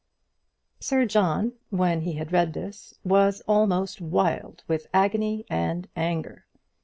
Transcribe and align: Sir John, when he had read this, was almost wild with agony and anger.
Sir 0.79 1.05
John, 1.05 1.53
when 1.69 2.01
he 2.01 2.13
had 2.13 2.31
read 2.33 2.53
this, 2.53 2.97
was 3.03 3.41
almost 3.41 4.01
wild 4.01 4.63
with 4.67 4.87
agony 4.95 5.45
and 5.47 5.87
anger. 5.95 6.47